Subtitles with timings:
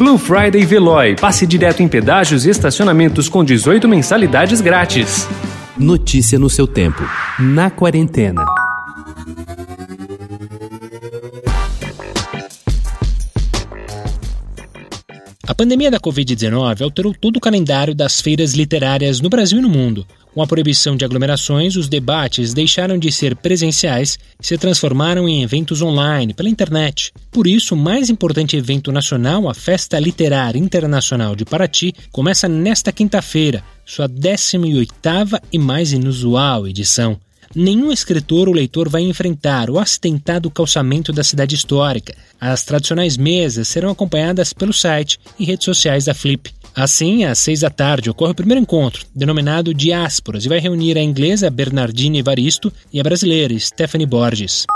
[0.00, 1.14] Blue Friday Veloy.
[1.14, 5.28] Passe direto em pedágios e estacionamentos com 18 mensalidades grátis.
[5.76, 7.02] Notícia no seu tempo.
[7.38, 8.42] Na quarentena.
[15.46, 19.68] A pandemia da Covid-19 alterou todo o calendário das feiras literárias no Brasil e no
[19.68, 20.06] mundo.
[20.32, 25.42] Com a proibição de aglomerações, os debates deixaram de ser presenciais e se transformaram em
[25.42, 27.12] eventos online, pela internet.
[27.32, 32.92] Por isso, o mais importante evento nacional, a Festa Literária Internacional de Paraty, começa nesta
[32.92, 37.18] quinta-feira, sua 18ª e mais inusual edição
[37.54, 42.14] nenhum escritor ou leitor vai enfrentar o accidentado calçamento da cidade histórica.
[42.40, 46.52] As tradicionais mesas serão acompanhadas pelo site e redes sociais da Flip.
[46.74, 51.02] Assim, às seis da tarde, ocorre o primeiro encontro, denominado Diásporas, e vai reunir a
[51.02, 54.66] inglesa Bernardine Evaristo e a brasileira Stephanie Borges.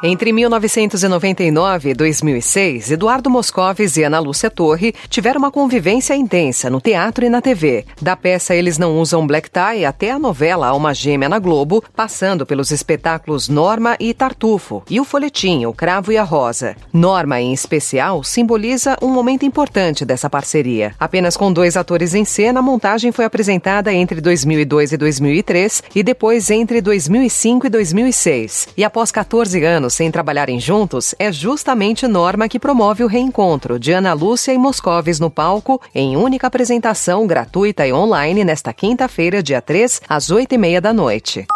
[0.00, 6.80] Entre 1999 e 2006, Eduardo Moscovis e Ana Lúcia Torre tiveram uma convivência intensa no
[6.80, 7.84] teatro e na TV.
[8.00, 12.46] Da peça Eles Não Usam Black Tie até a novela Alma Gêmea na Globo, passando
[12.46, 16.76] pelos espetáculos Norma e Tartufo e o folhetim O Cravo e a Rosa.
[16.92, 20.94] Norma, em especial, simboliza um momento importante dessa parceria.
[21.00, 26.04] Apenas com dois atores em cena, a montagem foi apresentada entre 2002 e 2003 e
[26.04, 28.68] depois entre 2005 e 2006.
[28.76, 33.78] E após 14 anos, anos sem trabalharem juntos, é justamente Norma que promove o reencontro
[33.78, 39.42] de Ana Lúcia e Moscovis no palco, em única apresentação gratuita e online nesta quinta-feira,
[39.42, 41.46] dia 3, às 8 e meia da noite.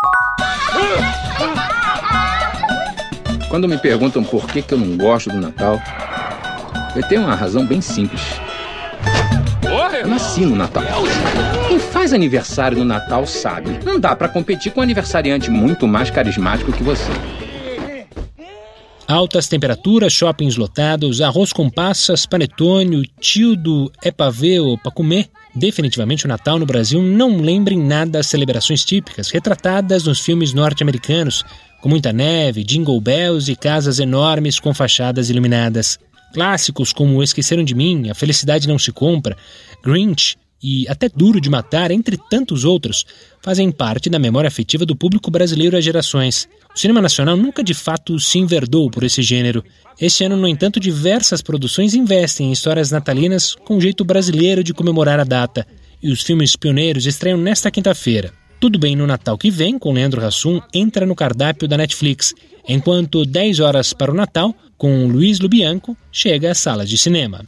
[3.50, 5.78] Quando me perguntam por que, que eu não gosto do Natal,
[6.96, 8.22] eu tenho uma razão bem simples.
[10.00, 10.82] Eu nasci no Natal.
[11.68, 13.78] Quem faz aniversário no Natal sabe.
[13.84, 17.12] Não dá para competir com um aniversariante muito mais carismático que você.
[19.12, 24.90] Altas temperaturas, shoppings lotados, arroz com passas, panetone, o tio do é pavê ou pra
[24.90, 25.28] comer.
[25.54, 30.54] Definitivamente o Natal no Brasil não lembra em nada as celebrações típicas retratadas nos filmes
[30.54, 31.44] norte-americanos,
[31.82, 35.98] com muita neve, jingle bells e casas enormes com fachadas iluminadas.
[36.32, 39.36] Clássicos como Esqueceram de Mim, A Felicidade Não Se Compra,
[39.84, 43.04] Grinch e até Duro de Matar, entre tantos outros,
[43.40, 46.48] fazem parte da memória afetiva do público brasileiro há gerações.
[46.74, 49.64] O cinema nacional nunca de fato se enverdou por esse gênero.
[50.00, 54.72] Este ano, no entanto, diversas produções investem em histórias natalinas com um jeito brasileiro de
[54.72, 55.66] comemorar a data.
[56.00, 58.32] E os filmes pioneiros estreiam nesta quinta-feira.
[58.60, 62.32] Tudo Bem no Natal que vem, com Leandro Hassum, entra no cardápio da Netflix,
[62.68, 67.42] enquanto 10 horas para o Natal, com Luiz Lubianco, chega às salas de cinema.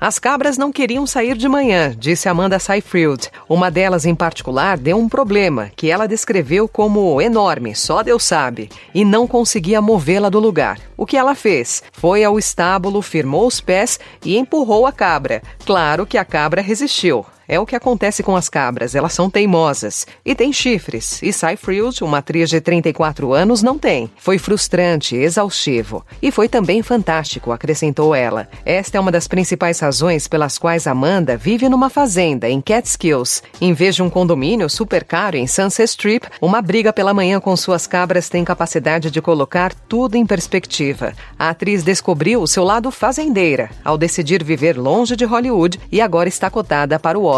[0.00, 3.28] As cabras não queriam sair de manhã, disse Amanda Seyfried.
[3.48, 8.70] Uma delas, em particular, deu um problema, que ela descreveu como enorme, só Deus sabe,
[8.94, 10.78] e não conseguia movê-la do lugar.
[10.96, 11.82] O que ela fez?
[11.90, 15.42] Foi ao estábulo, firmou os pés e empurrou a cabra.
[15.66, 17.26] Claro que a cabra resistiu.
[17.50, 21.22] É o que acontece com as cabras, elas são teimosas e têm chifres.
[21.22, 24.10] E Seyfried, uma atriz de 34 anos, não tem.
[24.18, 26.04] Foi frustrante, exaustivo.
[26.20, 28.46] E foi também fantástico, acrescentou ela.
[28.66, 33.42] Esta é uma das principais razões pelas quais Amanda vive numa fazenda em Catskills.
[33.58, 37.56] Em vez de um condomínio super caro em Sunset Strip, uma briga pela manhã com
[37.56, 41.14] suas cabras tem capacidade de colocar tudo em perspectiva.
[41.38, 46.28] A atriz descobriu o seu lado fazendeira ao decidir viver longe de Hollywood e agora
[46.28, 47.37] está cotada para o